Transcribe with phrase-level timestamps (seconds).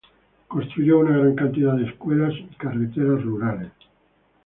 [0.47, 3.69] Construyó una gran cantidad de escuelas y carreteras rurales.